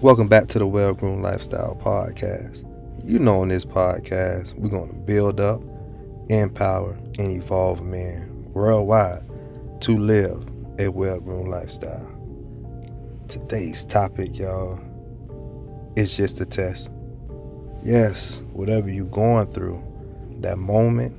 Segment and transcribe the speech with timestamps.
[0.00, 2.64] Welcome back to the Well Groomed Lifestyle Podcast.
[3.04, 5.60] You know, in this podcast, we're going to build up,
[6.28, 9.24] empower, and evolve men worldwide
[9.80, 10.48] to live
[10.78, 12.08] a well groomed lifestyle.
[13.26, 14.78] Today's topic, y'all,
[15.96, 16.90] is just a test.
[17.82, 19.82] Yes, whatever you're going through,
[20.42, 21.12] that moment,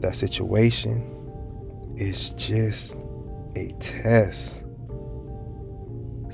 [0.00, 1.02] that situation,
[1.96, 2.94] is just
[3.56, 4.57] a test.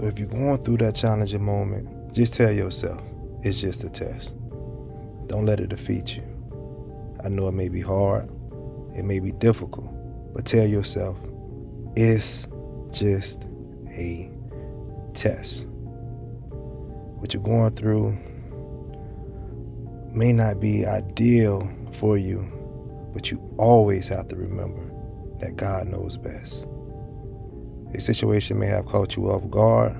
[0.00, 3.02] So if you're going through that challenging moment, just tell yourself
[3.42, 4.34] it's just a test.
[5.26, 6.22] Don't let it defeat you.
[7.22, 8.30] I know it may be hard,
[8.96, 9.92] it may be difficult,
[10.32, 11.18] but tell yourself
[11.96, 12.48] it's
[12.90, 13.44] just
[13.88, 14.30] a
[15.12, 15.66] test.
[15.68, 18.12] What you're going through
[20.14, 24.80] may not be ideal for you, but you always have to remember
[25.40, 26.66] that God knows best.
[27.92, 29.94] A situation may have caught you off guard,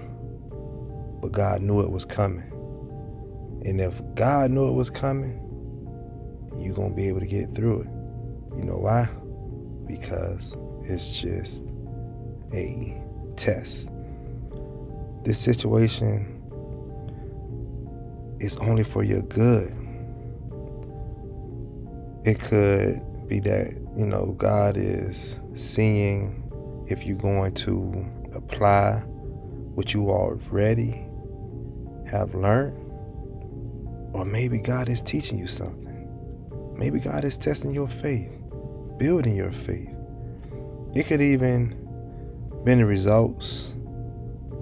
[1.20, 2.46] but God knew it was coming.
[3.64, 5.38] And if God knew it was coming,
[6.56, 7.88] you're going to be able to get through it.
[8.56, 9.08] You know why?
[9.86, 11.64] Because it's just
[12.54, 12.96] a
[13.36, 13.88] test.
[15.24, 16.36] This situation
[18.40, 19.76] is only for your good.
[22.24, 26.49] It could be that, you know, God is seeing
[26.90, 29.02] if you're going to apply
[29.74, 31.06] what you already
[32.06, 32.76] have learned,
[34.12, 35.88] or maybe God is teaching you something.
[36.76, 38.32] Maybe God is testing your faith,
[38.98, 39.94] building your faith.
[40.94, 41.76] It could even
[42.64, 43.72] been the results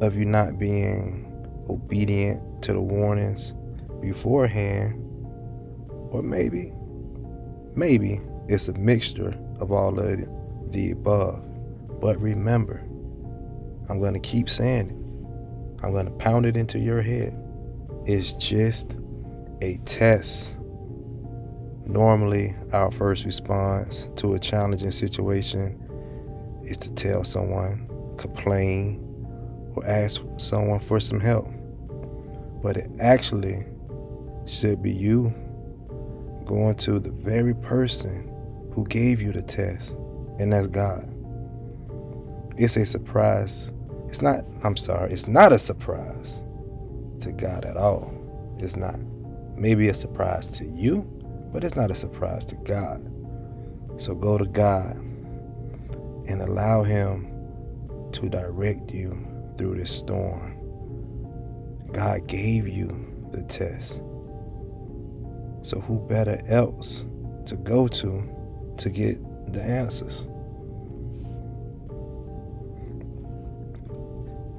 [0.03, 1.25] of you not being
[1.71, 3.55] obedient to the warnings
[4.01, 4.95] beforehand,
[6.11, 6.73] or maybe,
[7.75, 11.48] maybe it's a mixture of all of the above.
[12.01, 12.79] But remember,
[13.89, 15.85] I'm going to keep saying it.
[15.85, 17.37] I'm going to pound it into your head.
[18.07, 18.97] It's just
[19.61, 20.57] a test.
[21.87, 25.81] Normally, our first response to a challenging situation
[26.65, 27.89] is to tell someone,
[28.19, 29.03] complain,
[29.75, 31.49] or ask someone for some help.
[32.63, 33.65] But it actually
[34.47, 35.35] should be you
[36.45, 38.29] going to the very person
[38.73, 39.95] who gave you the test,
[40.39, 41.18] and that's God
[42.59, 43.73] it's a surprise.
[44.09, 46.43] It's not, I'm sorry, it's not a surprise
[47.21, 48.13] to God at all.
[48.59, 48.99] It's not.
[49.57, 51.03] Maybe a surprise to you,
[51.53, 53.13] but it's not a surprise to God.
[53.97, 57.31] So go to God and allow Him
[58.13, 59.27] to direct you
[59.57, 60.57] through this storm.
[61.93, 62.89] God gave you
[63.31, 64.03] the test.
[65.63, 67.05] So who better else
[67.47, 70.27] to go to to get the answers?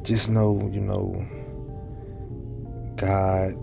[0.09, 1.23] Just know, you know,
[2.95, 3.53] God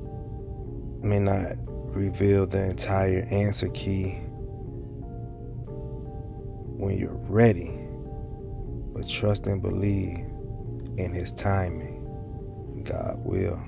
[1.02, 1.56] may not
[1.92, 4.20] reveal the entire answer key
[6.78, 7.76] when you're ready,
[8.94, 10.18] but trust and believe
[10.98, 12.04] in His timing.
[12.84, 13.60] God will.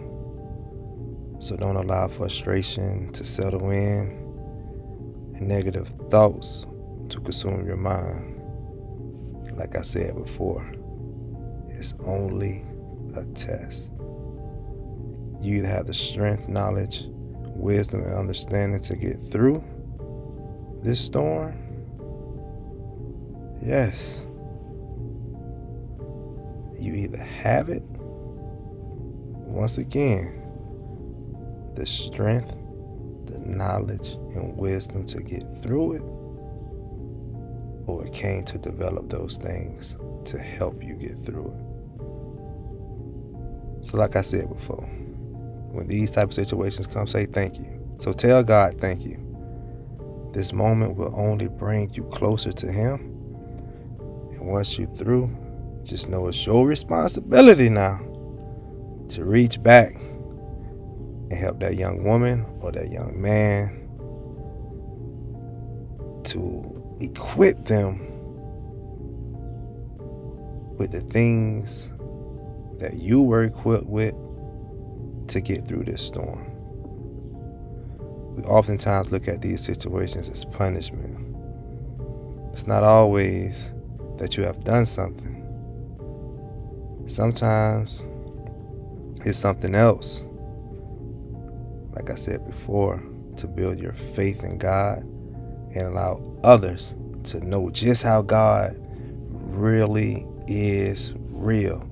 [1.41, 4.07] So don't allow frustration to settle in
[5.35, 6.65] and negative thoughts
[7.09, 8.41] to consume your mind.
[9.59, 10.65] Like I said before,
[11.79, 12.65] it's only
[13.15, 13.93] a test.
[15.41, 19.63] You either have the strength, knowledge, wisdom, and understanding to get through
[20.83, 21.57] this storm.
[23.63, 24.27] Yes.
[26.79, 30.43] You either have it, once again,
[31.75, 32.57] the strength,
[33.27, 36.03] the knowledge, and wisdom to get through it,
[37.89, 41.68] or it came to develop those things to help you get through it.
[43.81, 44.85] So, like I said before,
[45.73, 47.79] when these type of situations come, say thank you.
[47.97, 49.25] So tell God thank you.
[50.33, 53.01] This moment will only bring you closer to Him.
[54.33, 55.31] And once you're through,
[55.83, 57.99] just know it's your responsibility now
[59.09, 63.89] to reach back and help that young woman or that young man
[66.25, 67.99] to equip them
[70.77, 71.91] with the things
[72.79, 74.15] that you were equipped with
[75.29, 76.45] to get through this storm.
[78.37, 81.37] We oftentimes look at these situations as punishment.
[82.53, 83.71] It's not always
[84.19, 85.35] that you have done something.
[87.07, 88.05] Sometimes
[89.25, 90.25] it's something else.
[91.93, 93.03] Like I said before,
[93.37, 100.27] to build your faith in God and allow others to know just how God really
[100.47, 101.88] is real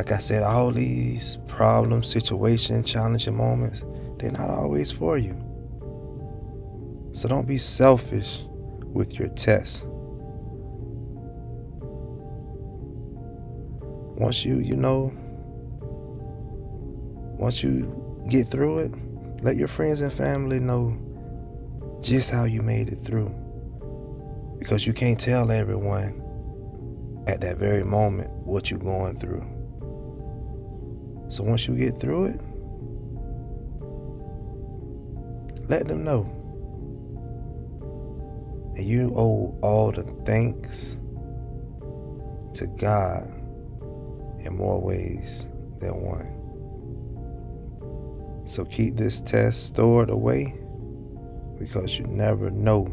[0.00, 3.84] Like I said, all these problems, situations, challenging moments,
[4.16, 5.34] they're not always for you.
[7.12, 8.42] So don't be selfish
[8.82, 9.84] with your test.
[14.16, 15.12] Once you, you know,
[17.38, 18.92] once you get through it,
[19.42, 20.96] let your friends and family know
[22.00, 23.34] just how you made it through.
[24.58, 26.22] Because you can't tell everyone
[27.26, 29.59] at that very moment what you're going through.
[31.30, 32.40] So once you get through it,
[35.70, 36.22] let them know.
[38.76, 40.98] And you owe all the thanks
[42.54, 43.28] to God
[44.44, 45.48] in more ways
[45.78, 46.26] than one.
[48.48, 50.58] So keep this test stored away
[51.60, 52.86] because you never know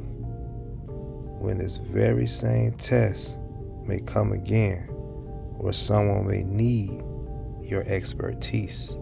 [1.40, 3.40] when this very same test
[3.84, 4.88] may come again
[5.58, 7.02] or someone may need
[7.68, 8.96] your expertise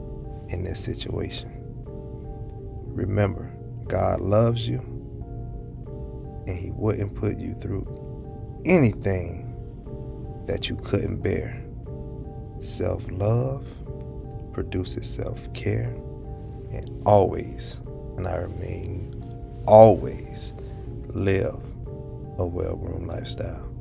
[0.50, 1.52] in this situation.
[2.96, 3.52] Remember,
[3.88, 4.80] God loves you
[6.48, 9.46] and He wouldn't put you through anything
[10.48, 11.62] that you couldn't bear.
[12.62, 13.68] Self love
[14.54, 15.94] produces self care,
[16.72, 17.82] and always,
[18.18, 19.14] and I remain
[19.68, 20.54] always,
[21.08, 21.60] live
[22.38, 23.75] a well groomed lifestyle.